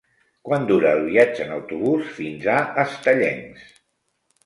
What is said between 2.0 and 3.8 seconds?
fins a Estellencs?